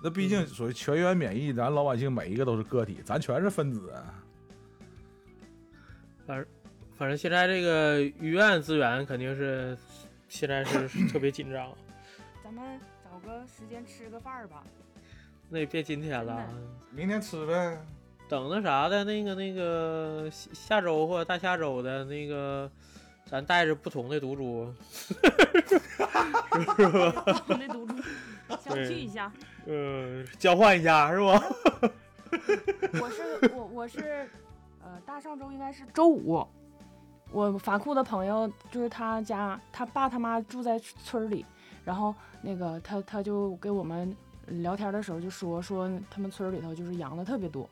[0.00, 3.92] 那毕竟属于全员免疫，咱老百姓每一个都是个体，咱全是分子。
[6.96, 9.76] 反正现在这个医院资源肯定是
[10.28, 11.72] 现在是特别紧张，
[12.44, 14.62] 咱们找个时间吃个饭儿吧。
[15.48, 16.46] 那也别今天了，
[16.90, 17.78] 明天吃呗。
[18.28, 22.70] 等那啥的，那个那个下下周或者大下周的那个，
[23.24, 24.70] 咱带着不同的毒株，
[25.66, 27.10] 是吧？
[27.24, 27.94] 不同的毒株
[28.60, 29.32] 相聚一下。
[29.64, 31.42] 呃，交换一下是吧？
[33.00, 34.28] 我是我我是，
[34.82, 36.46] 呃，大上周应该是周五，
[37.30, 41.44] 我法库的朋友就是他家他爸他妈住在村儿里，
[41.84, 47.68] 然后那个他他就给我们聊天的时候就说说他们村儿里头就是阳的特别多，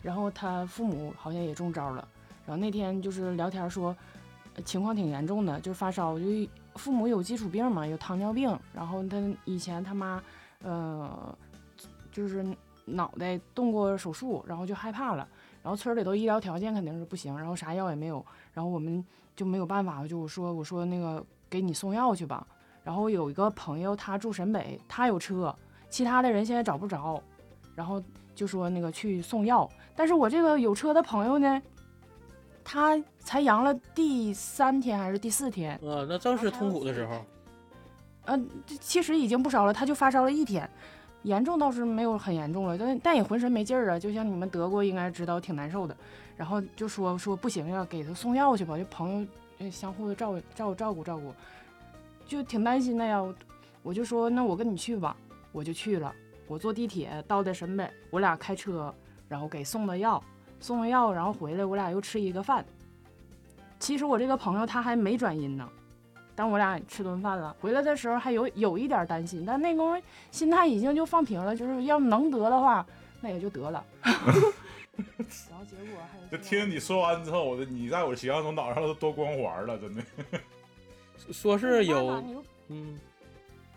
[0.00, 2.06] 然后他父母好像也中招了，
[2.46, 3.96] 然后那天就是聊天说
[4.64, 6.24] 情况挺严重的，就是发烧，就
[6.76, 10.22] 父母有基础病嘛，有糖尿病，然后他以前他妈
[10.62, 11.36] 呃
[12.12, 12.46] 就是
[12.84, 15.26] 脑袋动过手术，然后就害怕了。
[15.64, 18.22] 然后村里头医疗条件肯定是不行，然后啥药也没有，
[18.52, 19.02] 然后我们
[19.34, 22.46] 就没有办法，就我说我说那个给你送药去吧。
[22.82, 25.56] 然后有一个朋友他住沈北，他有车，
[25.88, 27.18] 其他的人现在找不着，
[27.74, 28.02] 然后
[28.34, 29.66] 就说那个去送药。
[29.96, 31.62] 但是我这个有车的朋友呢，
[32.62, 37.24] 他才阳了第三天还是第四天，呃，那正是痛苦的时候。
[38.26, 40.68] 嗯，这其实已经不烧了，他就发烧了一天，
[41.24, 45.96] 严重倒是没有很严重了，但但也浑身没劲儿啊，就像你们得过应该知道挺难受的。
[46.36, 49.26] 然后就说说不行呀给他送药去吧，就朋
[49.58, 51.34] 友相互的照照照顾照顾，
[52.26, 53.22] 就挺担心的呀。
[53.82, 55.16] 我就说那我跟你去吧，
[55.52, 56.14] 我就去了。
[56.46, 58.94] 我坐地铁到的沈北，我俩开车，
[59.28, 60.22] 然后给送的药，
[60.60, 62.64] 送了药，然后回来我俩又吃一个饭。
[63.78, 65.66] 其实我这个朋友他还没转阴呢。
[66.36, 72.84] 但我俩吃顿饭了，回来的时候还有有一点担心，但那功夫心态已经就放平了，就是要能得的话，
[73.20, 73.84] 那也就得了。
[74.94, 80.02] 然后结果还就听你说完之后，我的你在我形象中脑上都多光环了，真的。
[81.32, 82.22] 说是有，
[82.68, 82.98] 嗯，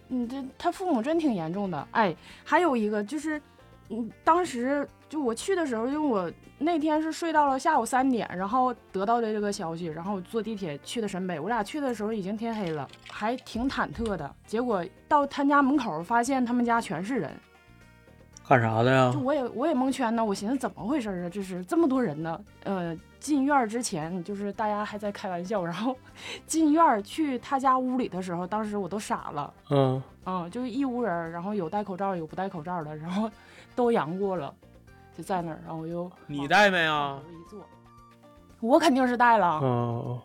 [0.07, 1.87] 你这他父母真挺严重的。
[1.91, 3.41] 哎，还有一个就是，
[3.89, 11.39] 嗯，当时就我去的时候，因为我那天是睡到了下午三点，然后得到的这个消息，然后坐地铁去的沈北。
[11.39, 14.35] 我俩去的时候已经天黑了，还挺忐忑的。
[14.45, 17.31] 结果到他家门口，发现他们家全是人，
[18.47, 19.19] 干啥的呀就？
[19.19, 20.23] 我也我也蒙圈呢。
[20.23, 21.29] 我寻思怎么回事啊？
[21.29, 22.39] 这是这么多人呢？
[22.63, 25.95] 呃，进院儿之前就是大家还在开玩笑，然后
[26.45, 29.53] 进院儿去他家屋里的时候，当时我都傻了。
[29.69, 33.29] 嗯，嗯，就是一屋人，然后有戴口罩，有不戴口罩的，然后
[33.77, 34.51] 都阳过了，
[35.15, 37.31] 就在那儿，然后我又你带没啊头？
[37.31, 37.65] 一坐，
[38.59, 40.19] 我肯定是带了，哦，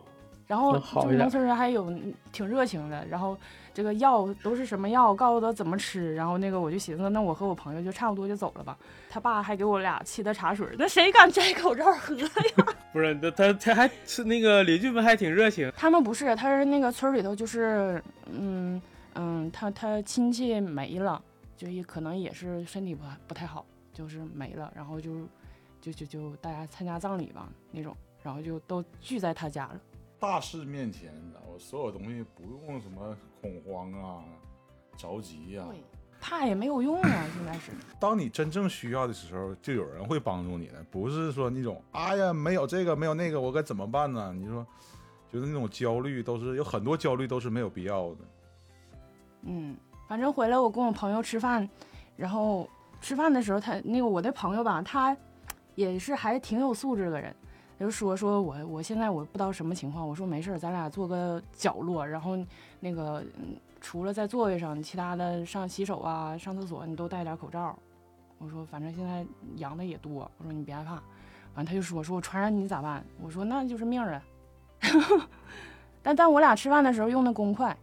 [0.47, 3.37] 然后就是农村人还有嗯挺热情的，然后
[3.75, 8.75] 这个药都是什么药，告诉他怎么吃，然后那个我就寻思，那我和我朋友就差不多就走了吧。
[9.07, 12.27] 他爸还给我俩沏的茶水，那谁敢摘口罩喝呀？
[12.91, 15.71] 不是，那他他还是那个邻居们还挺热情。
[15.77, 18.81] 他们不是，他是那个村里头，就是嗯
[19.13, 21.21] 嗯，他他亲戚没了，
[21.63, 25.25] 就也可能也是身体不不太好，就是没了，然后就
[25.79, 29.79] 就就就大家参加葬礼吧那种，然后就都聚在他家了。
[30.19, 31.57] 大事面前，你知道吗？
[31.57, 34.25] 所有东西不用什么恐慌啊、
[34.97, 35.81] 着急呀、对，
[36.19, 37.71] 怕也没有用啊，现在是。
[37.97, 44.33] 当你真正需要的时候，就有人会帮助你的，不是说那种哎呀没有这个没有那个，我该怎么办呢？
[44.33, 44.67] 你说，
[45.31, 48.17] 就是那种焦虑，都是有很多焦虑都是没有必要的。
[49.43, 49.77] 嗯，
[50.13, 51.67] 反正回来我跟我朋友吃饭，
[52.15, 52.69] 然后
[53.01, 55.17] 吃饭的时候他那个我的朋友吧，他
[55.73, 57.35] 也是还挺有素质的人，
[57.79, 62.37] 他就说说我我现在我不知道什么情况，我说没事儿，咱俩坐个角落，然后
[62.79, 63.23] 那个
[63.81, 67.75] 除了在座位上，其他的上洗手啊、上厕所你都戴点口罩。
[68.37, 71.01] 我说反正现在阳的也多，我说你别害怕。
[71.55, 73.03] 完他就说说我传染你咋办？
[73.19, 74.23] 我说那就是命儿啊。
[76.03, 77.75] 但但我俩吃饭的时候用的公筷。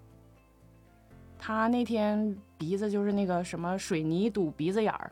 [1.42, 5.10] 他那天鼻子就是那个什么水泥堵鼻子眼儿，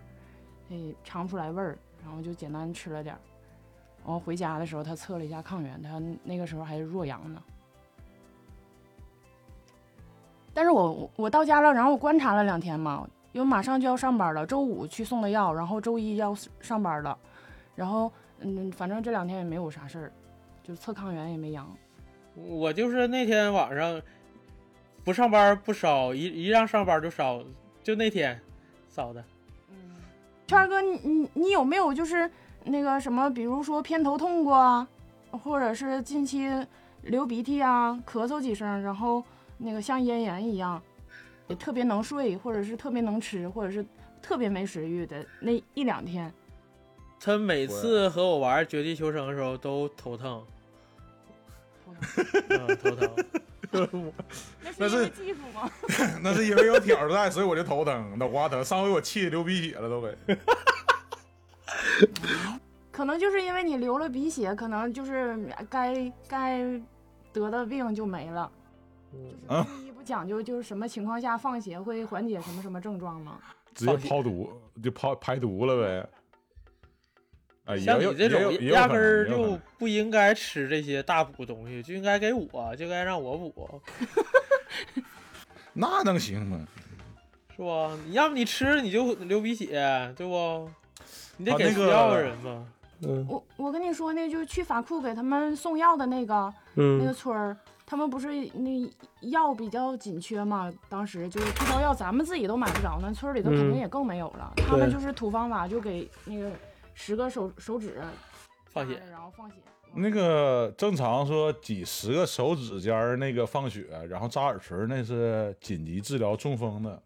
[0.69, 3.21] 诶，尝不出来味儿，然后就简单吃了点儿。
[4.05, 7.43] 然后回家的时候，他测了一下抗原，他那个时候还是弱阳呢。
[10.53, 17.19] 但是我我到家了，然后我观察了两天嘛，因为马上就要上班了，周五去送的药，然后周一要上班了，
[17.75, 20.13] 然后嗯，反正这两天也没有啥事儿，
[20.63, 21.67] 就是测抗原也没阳。
[22.35, 24.01] 我就是那天晚上
[25.05, 27.43] 不上班不烧，一一让上班就烧，
[27.83, 28.39] 就那天
[28.89, 29.25] 烧的。
[29.71, 29.77] 嗯，
[30.47, 32.31] 圈哥，你你你有没有就是
[32.65, 34.87] 那个什么，比如说偏头痛过啊，
[35.31, 36.51] 或者是近期
[37.03, 39.25] 流鼻涕啊，咳嗽几声，然后
[39.57, 40.83] 那个像咽炎一样，
[41.47, 43.85] 也特别能睡，或者是特别能吃，或者是
[44.21, 46.31] 特别没食欲的那一两天？
[47.19, 50.45] 他每次和我玩绝地求生的时候都头疼，
[52.49, 53.11] 嗯，头疼。
[54.79, 55.71] 那是因为技术吗？
[56.23, 58.65] 那是因为有挑在，所以我就头疼、脑瓜疼。
[58.65, 60.17] 上回我气的流鼻血了，都给。
[62.91, 65.39] 可能就是因为你流了鼻血，可能就是
[65.71, 66.63] 该该
[67.33, 68.51] 得的病就没了。
[69.13, 73.39] 就是中医不讲究就是什么情况下放血会缓解什么什么症状吗？
[73.75, 74.51] 直接抛毒
[74.83, 76.09] 就抛排毒了呗。
[77.69, 83.81] 啊，像你这种压根儿就不应该吃这些大补东西，就应该给我，就该让我补，
[85.75, 86.67] 那能行吗？
[87.55, 87.95] 是吧？
[88.07, 90.69] 你要不你吃你就流鼻血，对不？
[91.37, 92.67] 你得给需要的人嘛。
[93.03, 97.57] 嗯我我跟你说那就是去法库给他们送药的那个那个嗯村儿，
[97.87, 98.91] 他们不是那
[99.29, 100.73] 药比较紧缺嘛？
[100.89, 104.53] 当时就是退烧药，咱们自己都买不着，那村儿里头肯定嗯也更没有了。
[104.67, 106.51] 他们就是土方法，就给那个
[106.99, 107.97] 十个手手指
[108.67, 109.57] 放血然后放血。
[109.95, 117.01] 那个正常说几十个手指尖儿那个放血，然后扎耳垂儿那是紧急治疗中风的，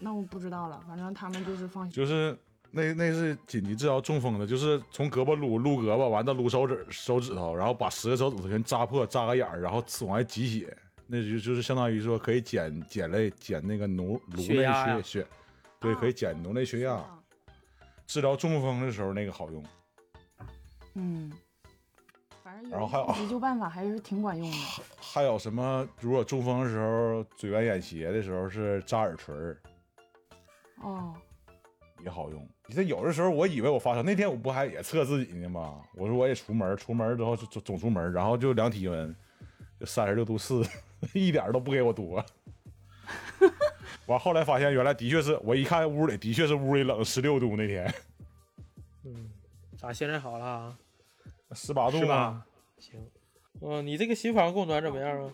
[0.00, 1.94] 那我不知道了，反正他们就是放血。
[1.94, 2.36] 就是
[2.70, 10.74] 那那是紧急治疗中风的，就是从胳膊撸撸胳膊，完了撸手指手指头，然后把十个手指头全扎破，扎个眼儿，然后往外挤血，
[11.06, 15.26] 那就就是相当于说可以减减类减那个颅颅内血血，
[15.78, 17.04] 对，可以减颅内血压。
[18.06, 19.62] 啊治疗中风的时候那个好用。
[20.94, 21.30] 嗯，
[22.42, 24.56] 反正然后还有有急救办法还是挺管用的。
[25.00, 25.86] 还有什么？
[26.00, 29.60] 如果中风的时候，嘴歪眼斜的时候是扎耳垂儿
[30.82, 31.14] 哦，
[32.04, 32.48] 也好用。
[32.66, 35.82] 你这有的时候我以为我发烧，那天我不还也测自己呢吗？
[35.94, 39.14] 我说我也出门，出门之后就总总出门，然后就量体温，
[39.78, 40.62] 就三十六度四，
[41.12, 42.24] 一点都不给我多。
[44.06, 47.94] 完后来发现原来的确是我一看屋里的确是屋里冷十六度那天，
[49.04, 49.30] 嗯，
[49.78, 50.78] 咋现在好了啊？
[51.52, 52.44] 十八度吧？
[52.78, 53.00] 行，
[53.60, 55.32] 嗯，你这个新房供暖怎么样啊？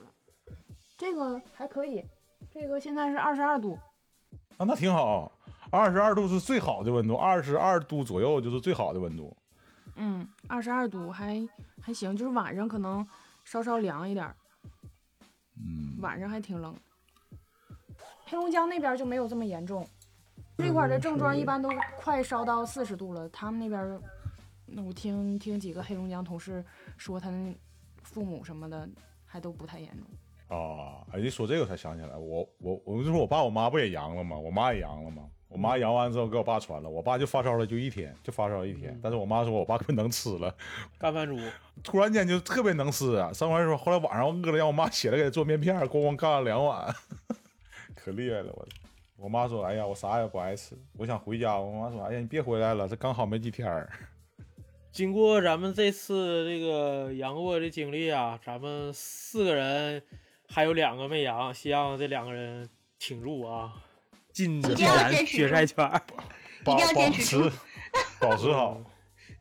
[0.96, 2.04] 这个还可以，
[2.50, 3.78] 这个现在是二十二度。
[4.58, 5.32] 啊，那挺好，
[5.70, 9.36] 二十二度是最好的温度，二十二度左右就是最好的温度。
[9.96, 11.46] 嗯，二十二度还
[11.80, 13.06] 还行，就是晚上可能
[13.44, 14.32] 稍稍凉一点，
[15.56, 16.76] 嗯，晚上还挺冷。
[18.32, 19.86] 黑龙江那边就没有这么严重，
[20.56, 21.68] 这块儿的症状一般都
[21.98, 23.28] 快烧到四十度了。
[23.28, 24.00] 他们那边儿，
[24.64, 26.64] 那我听听几个黑龙江同事
[26.96, 27.54] 说，他那
[28.02, 28.88] 父母什么的
[29.26, 30.56] 还都不太严重。
[30.56, 34.38] 啊，哎，一说这个才想起来，我我我就说我爸我妈不也阳了吗？
[34.38, 35.24] 我妈也阳了吗？
[35.48, 38.98] 我妈阳完之后给我爸传了，我爸就发烧了，就一天，就发烧了一天。
[39.02, 40.54] 但是我妈说我爸可能吃了，
[40.98, 41.38] 干饭猪，
[41.84, 43.30] 突然间就特别能吃啊。
[43.30, 46.94] 上回说后来晚上饿了，让我妈起来给他做面片，咣咣干了两碗，
[47.94, 48.66] 可厉害了我。
[49.16, 53.88] 我妈说：“哎呀，我啥也不爱吃，我想回家。”我妈说：“哎呀，你别回来了，这刚好没几天儿。
[54.90, 60.02] 经过咱们这次这个阳过的经历啊，咱们四个人
[60.48, 62.68] 还有两个没阳，希望这两个人
[62.98, 63.72] 挺住啊，
[64.32, 66.02] 进进咱决赛圈儿。
[66.64, 67.56] 保一定要保坚持住持
[68.20, 68.80] 保持好。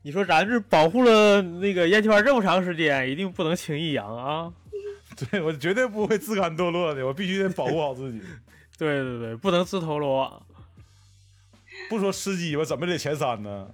[0.03, 4.53] 你说咱这保护了那个烟圈这么长时间，一定不能轻易阳啊！
[5.29, 8.21] 对我绝对不会自甘堕落的，我必须得保护好自己。
[8.77, 10.41] 对对对，不能自投罗网
[11.89, 13.67] 不说吃鸡吧，怎么得前三呢？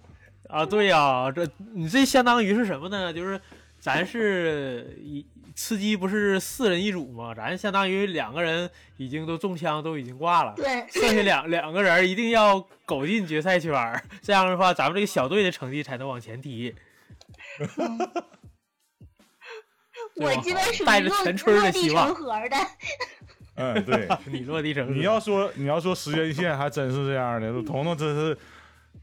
[0.49, 0.65] 啊！
[0.65, 3.13] 对呀、这你这相当于是什么呢？
[3.13, 3.39] 就是
[3.79, 5.25] 咱是一
[5.55, 7.33] 吃鸡不是四人一组吗？
[7.33, 10.53] 咱相当于两个人已经都中枪，都已经挂了。
[10.55, 13.71] 对，剩下两两个人一定要苟进决赛圈，
[14.21, 16.75] 这样的话，咱们这个小队的成绩才能往前提。
[20.19, 22.57] 我基本属于带着落全村的地希望成盒的。
[23.55, 24.07] 嗯，对。
[24.25, 28.37] 你落地成你要说你要说时间线还真是这样的，彤彤真是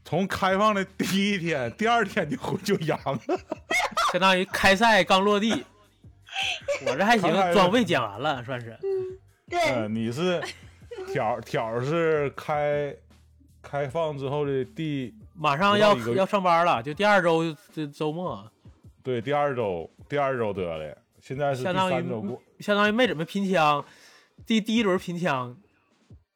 [0.03, 3.39] 从开放的第一天，第二天就就阳了。
[4.11, 5.65] 相当于开赛刚落地。
[6.85, 8.77] 我这还行刚开，始装备捡完了，算是。
[9.49, 10.41] 对，嗯，你是
[11.13, 12.93] 挑挑是开
[13.61, 18.49] 开放之后的第马上要不到一个月要上班了，就第二周这周末，
[19.03, 22.39] 对第二周第二周得的，现在是第相当于三周过。
[22.59, 23.83] 相当于没怎么拼枪，
[24.45, 25.57] 第第一轮拼枪，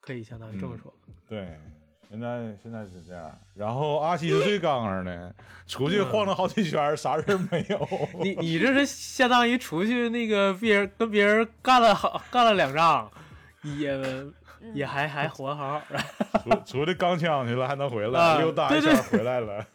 [0.01, 0.91] 可以相当于这么说。
[1.27, 1.55] 对，
[2.09, 3.39] 现在现在是这样。
[3.53, 5.35] 然后阿西是最刚刚的，
[5.67, 7.87] 出去晃了好几圈儿，啥事儿没有。
[8.23, 13.11] 你你这是相当于出去那个别人跟别人干了好干了两仗，
[13.61, 14.33] 也嗯
[14.73, 16.55] 也还还活好好的。
[16.65, 19.65] 出出去钢枪去了还能回来，啊溜达一对圈回来了。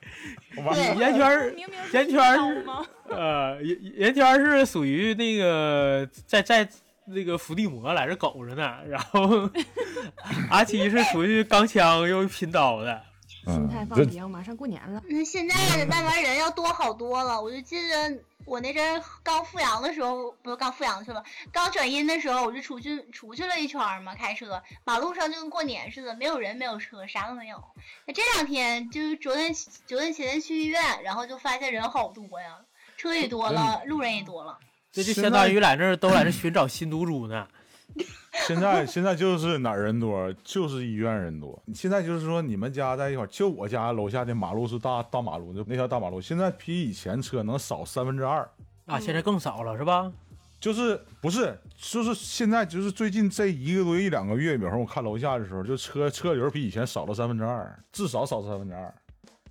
[0.65, 2.87] 完对圆圈儿明明圆圈儿？
[3.09, 6.69] 呃，圆圆圈儿是属于那个在在
[7.07, 9.51] 那个伏地魔来这苟着呢，然后
[10.51, 13.03] 阿七是属于钢枪又拼刀的。
[13.47, 15.03] 心态放平，马上过年了。
[15.07, 17.39] 那，现在的慢慢人要多好多了。
[17.39, 27.63] 我就记得我那阵儿刚复阳的时候，不是刚复阳去了，刚转阴的时候，我就出去出去了一圈儿嘛，开车，马路上就跟过年似的，没有人，没有车，啥都没有。
[28.07, 29.53] 那这两天就是昨天
[29.87, 32.59] 昨天前天去医院，然后就发现人好多呀，
[32.97, 34.59] 车也多了，路人也多了。
[34.93, 37.49] 这就相当于在这儿都在这寻找新毒株呢。
[38.47, 41.63] 现在现在就是哪儿人多，就是医院人多。
[41.75, 48.49] 现在就是说你们家在一块儿，就我家楼下的马路是大大马路，就那条大马路，现在比以前车能少三分之二。
[48.87, 50.13] 啊，现在更少了是吧？
[50.61, 58.93] 就是不是，就是现在就是最近这一个多月一两个月，比方说我看楼下的时候，就车车流比以前少了三分之二，至少少三分之二，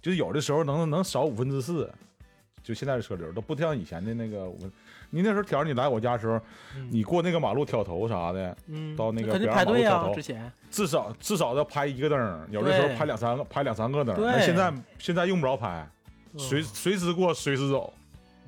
[0.01, 1.89] 就是有的时候能能少五分之四。
[2.63, 4.71] 就现在的车流都不像以前的那个我们，
[5.13, 6.35] 你那时候挑着你来我家的时候，
[6.75, 15.87] 嗯你过那个马路挑头啥的，嗯，到那个肯定北排队呀、二马路挑头之前至少至少要拍一个灯，有的时候拍两三个，拍两三个灯那现在现在用不着拍，
[16.33, 17.93] 嗯随随时过随时走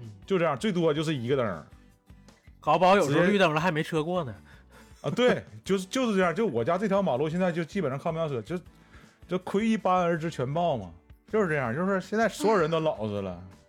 [0.01, 1.63] 嗯，就这样，最多就是一个灯儿。
[2.59, 4.34] 搞不好有时候绿灯了还没车过呢。
[5.01, 6.34] 啊，对，就是就是这样。
[6.34, 8.59] 就我家这条马路现在就基本上看不上车，就
[9.28, 10.89] 就亏一斑而知全豹嘛，
[11.32, 11.76] 就是这样。
[11.76, 13.64] 就是现在所有人都老实了，嗯，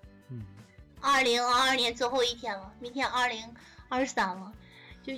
[1.01, 3.45] 二零二二年最后一天了，明天二零
[3.89, 4.53] 二三了，
[5.03, 5.13] 就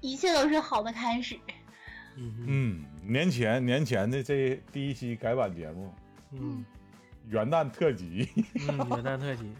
[0.00, 1.38] 一切都是好的开始。
[2.16, 5.94] 嗯年前年前的这第一期改版节目，
[6.32, 6.64] 嗯
[7.28, 8.28] 元旦特辑，
[8.68, 9.54] 嗯， 元旦特辑，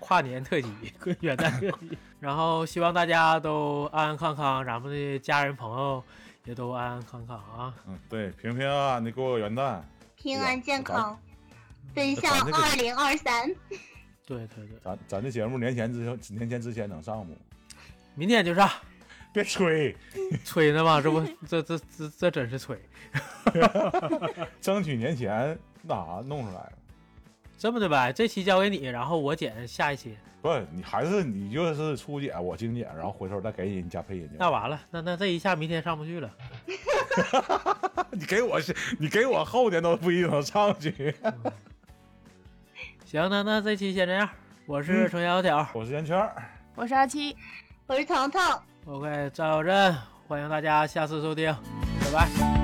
[0.00, 0.68] 跨年特辑，
[1.20, 1.96] 元旦特辑。
[2.18, 6.02] 然后希望大家都安安康康，咱们的家人朋友
[6.44, 7.74] 也都安安康康啊。
[7.86, 9.80] 嗯，对，平平安安的过个元旦。
[10.16, 11.16] 平安健康，
[11.94, 13.54] 奔向这个二零二三。
[14.28, 17.34] 对对对，咱咱这节目年前之前年前之前能上不？
[18.14, 18.68] 明天就上，
[19.32, 19.96] 别吹，
[20.44, 22.78] 吹呢嘛，这不这这这这真是吹。
[24.60, 26.72] 争取年前那啥弄出来了。
[27.56, 30.14] 这么的呗，这期交给你，然后我剪下一期。
[30.42, 34.36] 不，你还是你就是初剪，我精剪，然后回头再给你你加配音去。
[34.38, 36.30] 那完了，那那这一下明天上不去了。
[38.12, 41.14] 你给我是，你给我后天都不一定能上去。
[43.10, 44.28] 行，那那这期先这样。
[44.66, 46.30] 我是程小条、我是圆圈。
[46.74, 47.34] 我是阿七，
[47.86, 48.62] 我是糖糖。
[48.84, 49.96] o k 赵小振，
[50.26, 51.50] 欢迎大家下次收听，
[52.02, 52.57] 拜拜。